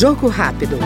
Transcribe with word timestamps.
Jogo 0.00 0.28
rápido. 0.28 0.78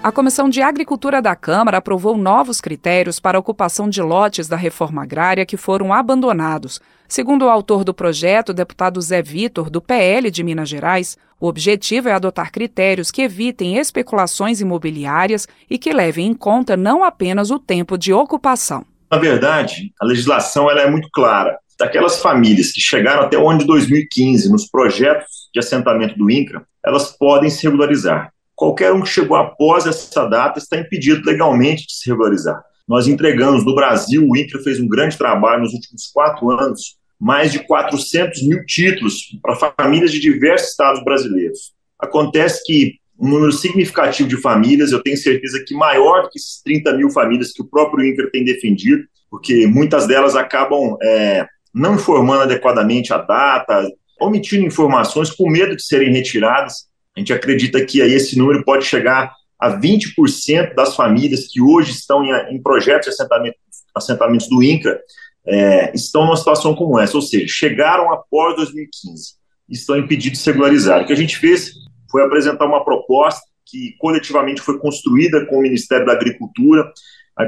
A 0.00 0.12
Comissão 0.12 0.48
de 0.48 0.62
Agricultura 0.62 1.20
da 1.20 1.34
Câmara 1.34 1.78
aprovou 1.78 2.16
novos 2.16 2.60
critérios 2.60 3.18
para 3.18 3.36
a 3.36 3.40
ocupação 3.40 3.88
de 3.88 4.00
lotes 4.00 4.46
da 4.46 4.54
reforma 4.54 5.02
agrária 5.02 5.44
que 5.44 5.56
foram 5.56 5.92
abandonados. 5.92 6.80
Segundo 7.08 7.46
o 7.46 7.48
autor 7.48 7.82
do 7.82 7.92
projeto, 7.92 8.54
deputado 8.54 9.00
Zé 9.00 9.20
Vitor, 9.20 9.68
do 9.68 9.82
PL 9.82 10.30
de 10.30 10.44
Minas 10.44 10.68
Gerais, 10.68 11.18
o 11.40 11.48
objetivo 11.48 12.08
é 12.08 12.12
adotar 12.12 12.52
critérios 12.52 13.10
que 13.10 13.22
evitem 13.22 13.78
especulações 13.78 14.60
imobiliárias 14.60 15.48
e 15.68 15.76
que 15.76 15.92
levem 15.92 16.28
em 16.28 16.34
conta 16.34 16.76
não 16.76 17.02
apenas 17.02 17.50
o 17.50 17.58
tempo 17.58 17.98
de 17.98 18.12
ocupação. 18.12 18.86
Na 19.10 19.18
verdade, 19.18 19.92
a 20.00 20.06
legislação 20.06 20.70
ela 20.70 20.82
é 20.82 20.88
muito 20.88 21.08
clara. 21.12 21.58
Daquelas 21.78 22.20
famílias 22.20 22.70
que 22.70 22.80
chegaram 22.80 23.22
até 23.22 23.36
o 23.36 23.48
ano 23.48 23.60
de 23.60 23.66
2015 23.66 24.50
nos 24.50 24.66
projetos 24.66 25.48
de 25.52 25.58
assentamento 25.58 26.16
do 26.16 26.30
INCRA, 26.30 26.64
elas 26.84 27.16
podem 27.16 27.50
se 27.50 27.64
regularizar. 27.64 28.32
Qualquer 28.54 28.92
um 28.92 29.02
que 29.02 29.08
chegou 29.08 29.36
após 29.36 29.86
essa 29.86 30.26
data 30.26 30.58
está 30.58 30.78
impedido 30.78 31.24
legalmente 31.24 31.86
de 31.86 31.94
se 31.94 32.08
regularizar. 32.08 32.62
Nós 32.86 33.08
entregamos 33.08 33.64
no 33.64 33.74
Brasil, 33.74 34.24
o 34.28 34.36
INCRA 34.36 34.62
fez 34.62 34.78
um 34.78 34.86
grande 34.86 35.18
trabalho 35.18 35.62
nos 35.62 35.72
últimos 35.72 36.06
quatro 36.12 36.50
anos, 36.50 36.96
mais 37.18 37.50
de 37.50 37.60
400 37.60 38.42
mil 38.46 38.64
títulos 38.66 39.36
para 39.42 39.74
famílias 39.76 40.12
de 40.12 40.20
diversos 40.20 40.70
estados 40.70 41.02
brasileiros. 41.02 41.72
Acontece 41.98 42.62
que 42.64 42.98
um 43.18 43.28
número 43.28 43.52
significativo 43.52 44.28
de 44.28 44.36
famílias, 44.36 44.92
eu 44.92 45.02
tenho 45.02 45.16
certeza 45.16 45.64
que 45.66 45.74
maior 45.74 46.28
que 46.30 46.38
esses 46.38 46.60
30 46.62 46.92
mil 46.94 47.10
famílias 47.10 47.52
que 47.52 47.62
o 47.62 47.66
próprio 47.66 48.04
INCRA 48.04 48.30
tem 48.30 48.44
defendido, 48.44 49.04
porque 49.30 49.66
muitas 49.66 50.06
delas 50.06 50.36
acabam 50.36 50.96
é, 51.02 51.46
não 51.74 51.96
informando 51.96 52.42
adequadamente 52.42 53.12
a 53.12 53.18
data, 53.18 53.90
omitindo 54.20 54.64
informações 54.64 55.30
com 55.30 55.50
medo 55.50 55.74
de 55.74 55.84
serem 55.84 56.12
retiradas. 56.12 56.86
A 57.16 57.20
gente 57.20 57.32
acredita 57.32 57.84
que 57.84 58.00
aí 58.00 58.12
esse 58.12 58.38
número 58.38 58.64
pode 58.64 58.84
chegar 58.84 59.32
a 59.58 59.70
20% 59.78 60.74
das 60.74 60.94
famílias 60.94 61.46
que 61.48 61.60
hoje 61.60 61.92
estão 61.92 62.24
em, 62.24 62.32
em 62.54 62.62
projetos 62.62 63.06
de 63.06 63.14
assentamento, 63.14 63.56
assentamentos 63.94 64.48
do 64.48 64.62
INCRA 64.62 65.00
é, 65.46 65.92
estão 65.94 66.24
numa 66.24 66.36
situação 66.36 66.74
como 66.74 66.98
essa, 66.98 67.16
ou 67.16 67.22
seja, 67.22 67.46
chegaram 67.48 68.12
após 68.12 68.56
2015 68.56 69.34
e 69.68 69.74
estão 69.74 69.96
impedidos 69.96 70.42
de 70.42 70.50
regularizar. 70.50 71.02
O 71.02 71.06
que 71.06 71.12
a 71.12 71.16
gente 71.16 71.36
fez 71.36 71.72
foi 72.10 72.22
apresentar 72.22 72.66
uma 72.66 72.84
proposta 72.84 73.42
que 73.66 73.94
coletivamente 73.98 74.60
foi 74.60 74.78
construída 74.78 75.44
com 75.46 75.58
o 75.58 75.62
Ministério 75.62 76.06
da 76.06 76.12
Agricultura, 76.12 76.90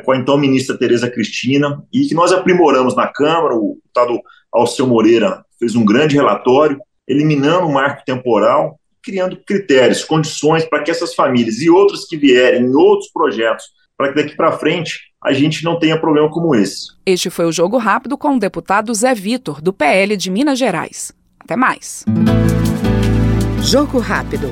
com 0.05 0.13
a 0.13 0.17
então 0.17 0.37
ministra 0.37 0.79
Tereza 0.79 1.11
Cristina, 1.11 1.83
e 1.93 2.07
que 2.07 2.15
nós 2.15 2.33
aprimoramos 2.33 2.95
na 2.97 3.07
Câmara, 3.07 3.55
o 3.55 3.79
deputado 3.83 4.21
Alceu 4.53 4.87
Moreira 4.87 5.45
fez 5.59 5.75
um 5.75 5.85
grande 5.85 6.17
relatório, 6.17 6.81
eliminando 7.07 7.67
o 7.67 7.73
marco 7.73 8.05
temporal 8.05 8.79
criando 9.07 9.37
critérios, 9.37 10.03
condições 10.03 10.65
para 10.65 10.83
que 10.83 10.91
essas 10.91 11.15
famílias 11.15 11.61
e 11.63 11.71
outras 11.71 12.05
que 12.07 12.17
vierem 12.17 12.65
em 12.65 12.75
outros 12.75 13.09
projetos, 13.13 13.67
para 13.97 14.09
que 14.09 14.17
daqui 14.17 14.37
para 14.37 14.59
frente 14.59 15.13
a 15.23 15.33
gente 15.33 15.65
não 15.65 15.79
tenha 15.79 15.99
problema 15.99 16.29
como 16.29 16.57
esse. 16.57 16.89
Este 17.07 17.31
foi 17.31 17.47
o 17.47 17.53
Jogo 17.53 17.79
Rápido 17.79 18.19
com 18.19 18.35
o 18.35 18.39
deputado 18.39 18.93
Zé 18.93 19.15
Vitor, 19.15 19.63
do 19.63 19.73
PL 19.73 20.17
de 20.17 20.29
Minas 20.29 20.59
Gerais. 20.59 21.13
Até 21.39 21.55
mais. 21.55 22.05
Jogo 23.63 24.01
Rápido. 24.01 24.51